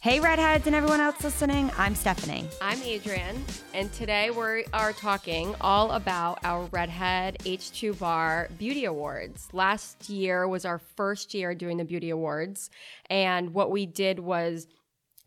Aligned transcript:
Hey, 0.00 0.20
Redheads, 0.20 0.68
and 0.68 0.76
everyone 0.76 1.00
else 1.00 1.24
listening. 1.24 1.72
I'm 1.76 1.96
Stephanie. 1.96 2.46
I'm 2.62 2.80
Adrian, 2.82 3.44
and 3.74 3.92
today 3.92 4.30
we 4.30 4.64
are 4.72 4.92
talking 4.92 5.56
all 5.60 5.90
about 5.90 6.38
our 6.44 6.66
Redhead 6.66 7.38
H2 7.40 7.98
Bar 7.98 8.48
Beauty 8.56 8.84
Awards. 8.84 9.48
Last 9.52 10.08
year 10.08 10.46
was 10.46 10.64
our 10.64 10.78
first 10.78 11.34
year 11.34 11.52
doing 11.52 11.78
the 11.78 11.84
Beauty 11.84 12.10
Awards, 12.10 12.70
and 13.10 13.52
what 13.52 13.72
we 13.72 13.86
did 13.86 14.20
was 14.20 14.68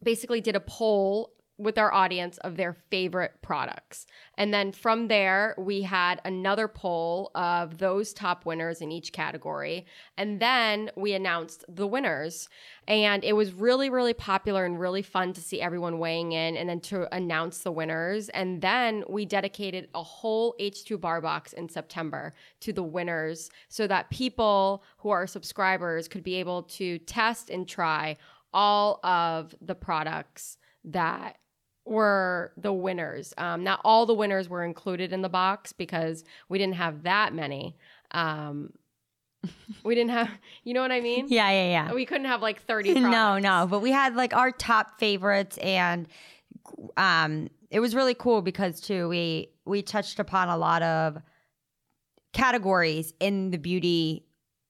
basically 0.01 0.39
did 0.39 0.55
a 0.55 0.61
poll 0.61 1.33
with 1.61 1.77
our 1.77 1.93
audience 1.93 2.37
of 2.39 2.57
their 2.57 2.73
favorite 2.89 3.33
products. 3.41 4.07
And 4.35 4.53
then 4.53 4.71
from 4.71 5.07
there, 5.07 5.53
we 5.57 5.83
had 5.83 6.19
another 6.25 6.67
poll 6.67 7.29
of 7.35 7.77
those 7.77 8.13
top 8.13 8.45
winners 8.45 8.81
in 8.81 8.91
each 8.91 9.13
category. 9.13 9.85
And 10.17 10.39
then 10.39 10.89
we 10.95 11.13
announced 11.13 11.63
the 11.69 11.85
winners. 11.85 12.49
And 12.87 13.23
it 13.23 13.33
was 13.33 13.53
really, 13.53 13.89
really 13.89 14.13
popular 14.13 14.65
and 14.65 14.79
really 14.79 15.03
fun 15.03 15.33
to 15.33 15.41
see 15.41 15.61
everyone 15.61 15.99
weighing 15.99 16.31
in 16.31 16.57
and 16.57 16.67
then 16.67 16.79
to 16.81 17.13
announce 17.15 17.59
the 17.59 17.71
winners. 17.71 18.29
And 18.29 18.61
then 18.61 19.03
we 19.07 19.25
dedicated 19.25 19.87
a 19.93 20.01
whole 20.01 20.55
H2 20.59 20.99
bar 20.99 21.21
box 21.21 21.53
in 21.53 21.69
September 21.69 22.33
to 22.61 22.73
the 22.73 22.83
winners 22.83 23.51
so 23.69 23.85
that 23.85 24.09
people 24.09 24.83
who 24.97 25.09
are 25.09 25.27
subscribers 25.27 26.07
could 26.07 26.23
be 26.23 26.35
able 26.35 26.63
to 26.63 26.97
test 26.99 27.51
and 27.51 27.67
try 27.67 28.17
all 28.53 28.99
of 29.05 29.53
the 29.61 29.75
products 29.75 30.57
that 30.83 31.37
were 31.85 32.53
the 32.57 32.73
winners. 32.73 33.33
Um, 33.37 33.63
not 33.63 33.81
all 33.83 34.05
the 34.05 34.13
winners 34.13 34.47
were 34.47 34.63
included 34.63 35.13
in 35.13 35.21
the 35.21 35.29
box 35.29 35.73
because 35.73 36.23
we 36.49 36.57
didn't 36.57 36.75
have 36.75 37.03
that 37.03 37.33
many. 37.33 37.75
Um, 38.11 38.73
we 39.83 39.95
didn't 39.95 40.11
have, 40.11 40.29
you 40.63 40.73
know 40.73 40.81
what 40.81 40.91
I 40.91 41.01
mean? 41.01 41.27
Yeah, 41.29 41.49
yeah, 41.49 41.69
yeah. 41.69 41.93
We 41.93 42.05
couldn't 42.05 42.27
have 42.27 42.41
like 42.41 42.61
30 42.63 42.93
no, 42.99 43.39
no, 43.39 43.67
but 43.69 43.79
we 43.79 43.91
had 43.91 44.15
like 44.15 44.33
our 44.33 44.51
top 44.51 44.99
favorites, 44.99 45.57
and 45.57 46.07
um, 46.97 47.49
it 47.69 47.79
was 47.79 47.95
really 47.95 48.13
cool 48.13 48.41
because 48.41 48.79
too 48.81 49.09
we 49.09 49.49
we 49.65 49.81
touched 49.81 50.19
upon 50.19 50.49
a 50.49 50.57
lot 50.57 50.83
of 50.83 51.17
categories 52.33 53.13
in 53.19 53.51
the 53.51 53.57
beauty 53.57 54.25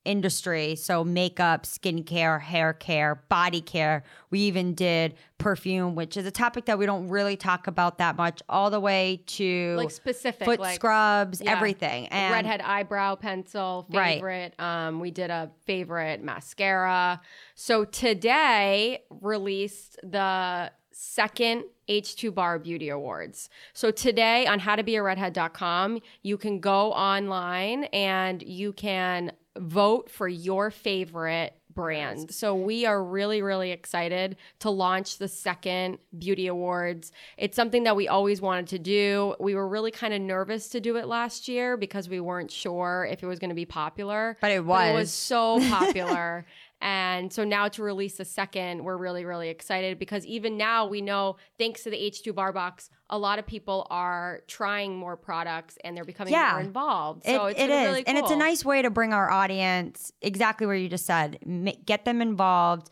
industry. 0.05 0.75
So 0.75 1.03
makeup, 1.03 1.63
skincare, 1.63 2.41
hair 2.41 2.73
care, 2.73 3.23
body 3.30 3.61
care. 3.61 4.03
We 4.30 4.39
even 4.41 4.73
did 4.73 5.16
perfume, 5.38 5.95
which 5.95 6.17
is 6.17 6.25
a 6.25 6.31
topic 6.31 6.66
that 6.66 6.80
we 6.80 6.85
don't 6.85 7.08
really 7.08 7.35
talk 7.38 7.67
about 7.67 7.97
that 7.99 8.16
much, 8.16 8.41
all 8.49 8.69
the 8.69 8.80
way 8.80 9.21
to 9.27 9.75
Like 9.77 9.91
specific, 9.91 10.45
foot 10.45 10.59
like 10.59 10.75
scrubs, 10.75 11.41
yeah. 11.41 11.52
everything. 11.52 12.08
And 12.08 12.33
redhead 12.33 12.61
eyebrow 12.61 13.16
pencil 13.16 13.85
Right. 13.91 14.16
favorite. 14.16 14.59
Um, 14.59 14.99
we 14.99 15.11
did 15.11 15.30
a 15.30 15.52
favorite 15.66 16.23
mascara. 16.23 17.21
So 17.55 17.86
today 17.86 19.03
released 19.09 19.97
the 20.03 20.71
second 20.91 21.63
H2 21.89 22.33
Bar 22.33 22.59
Beauty 22.59 22.89
Awards. 22.89 23.49
So 23.73 23.91
today 23.91 24.45
on 24.45 24.59
howtobearedhead.com, 24.59 25.99
you 26.21 26.38
can 26.38 26.59
go 26.59 26.91
online 26.93 27.86
and 27.86 28.41
you 28.43 28.71
can 28.73 29.31
vote 29.62 30.09
for 30.09 30.28
your 30.28 30.72
favorite 30.72 31.56
brand. 31.73 32.34
So 32.34 32.56
we 32.56 32.86
are 32.86 33.02
really 33.02 33.42
really 33.42 33.72
excited 33.72 34.36
to 34.59 34.70
launch 34.70 35.17
the 35.17 35.28
second 35.28 36.00
beauty 36.17 36.48
awards. 36.48 37.12
It's 37.38 37.56
something 37.56 37.84
that 37.84 37.95
we 37.95 38.08
always 38.08 38.42
wanted 38.42 38.67
to 38.67 38.80
do. 38.80 39.36
We 39.39 39.56
were 39.56 39.67
really 39.67 39.92
kind 39.92 40.14
of 40.14 40.22
nervous 40.22 40.67
to 40.70 40.82
do 40.82 40.98
it 40.98 41.08
last 41.08 41.48
year 41.48 41.78
because 41.78 42.09
we 42.09 42.20
weren't 42.20 42.52
sure 42.52 43.08
if 43.09 43.23
it 43.23 43.28
was 43.28 43.39
going 43.39 43.50
to 43.50 43.56
be 43.56 43.66
popular. 43.66 44.38
But 44.42 44.52
it 44.52 44.66
was 44.66 44.89
it 44.89 44.94
was. 44.94 45.02
was 45.02 45.12
so 45.14 45.59
popular. 45.70 46.45
And 46.81 47.31
so 47.31 47.43
now 47.43 47.67
to 47.69 47.83
release 47.83 48.15
the 48.17 48.25
second, 48.25 48.83
we're 48.83 48.97
really, 48.97 49.23
really 49.23 49.49
excited 49.49 49.99
because 49.99 50.25
even 50.25 50.57
now 50.57 50.87
we 50.87 50.99
know, 51.01 51.37
thanks 51.59 51.83
to 51.83 51.92
the 51.92 51.97
H2 51.97 52.33
Bar 52.33 52.52
Box, 52.53 52.89
a 53.09 53.17
lot 53.19 53.37
of 53.37 53.45
people 53.45 53.86
are 53.92 54.42
trying 54.47 54.97
more 54.97 55.15
products 55.15 55.77
and 55.83 55.95
they're 55.95 56.03
becoming 56.03 56.33
Yeah. 56.33 56.53
more 56.53 56.61
involved. 56.61 57.21
It, 57.25 57.36
So 57.36 57.45
it's 57.45 57.59
it 57.61 57.70
is. 57.70 57.86
really 57.87 58.03
And 58.08 58.17
it's 58.17 58.31
a 58.31 58.36
nice 58.36 58.65
way 58.65 58.81
to 58.81 58.89
bring 58.89 59.14
our 59.14 59.30
audience 59.30 60.11
exactly 60.21 60.65
where 60.65 60.75
you 60.75 60.89
just 60.89 61.05
said, 61.05 61.37
get 61.86 62.03
them 62.05 62.20
involved 62.21 62.89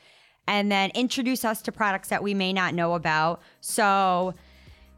and 0.48 0.72
then 0.72 0.92
introduce 0.94 1.44
us 1.44 1.62
to 1.64 1.72
products 1.72 2.10
that 2.10 2.22
we 2.22 2.34
may 2.36 2.54
not 2.54 2.74
know 2.76 2.94
about. 2.94 3.42
So, 3.62 4.36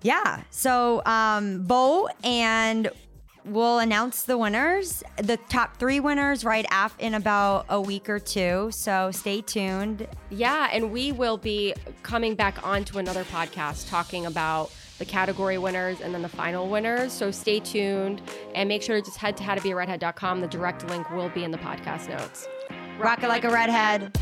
yeah. 0.01 0.41
So, 0.49 1.01
um, 1.05 1.63
vote 1.65 2.09
and 2.23 2.89
we'll 3.45 3.79
announce 3.79 4.23
the 4.23 4.37
winners, 4.37 5.03
the 5.17 5.37
top 5.49 5.77
three 5.77 5.99
winners 5.99 6.43
right 6.45 6.65
af- 6.71 6.95
in 6.99 7.13
about 7.13 7.65
a 7.69 7.79
week 7.79 8.09
or 8.09 8.19
two. 8.19 8.69
So, 8.71 9.11
stay 9.11 9.41
tuned. 9.41 10.07
Yeah, 10.29 10.69
and 10.71 10.91
we 10.91 11.11
will 11.11 11.37
be 11.37 11.73
coming 12.03 12.35
back 12.35 12.65
onto 12.65 12.97
another 12.97 13.23
podcast 13.25 13.89
talking 13.89 14.25
about 14.25 14.71
the 15.01 15.05
category 15.05 15.57
winners 15.57 15.99
and 15.99 16.13
then 16.13 16.21
the 16.21 16.29
final 16.29 16.69
winners. 16.69 17.11
So 17.11 17.31
stay 17.31 17.59
tuned 17.59 18.21
and 18.53 18.69
make 18.69 18.83
sure 18.83 18.97
to 18.97 19.01
just 19.01 19.17
head 19.17 19.35
to 19.37 19.43
howtobearedhead.com. 19.43 20.41
The 20.41 20.47
direct 20.47 20.87
link 20.89 21.09
will 21.09 21.29
be 21.29 21.43
in 21.43 21.49
the 21.49 21.57
podcast 21.57 22.07
notes. 22.07 22.47
Rock 22.99 23.23
it 23.23 23.27
like 23.27 23.43
a 23.43 23.49
redhead. 23.49 24.15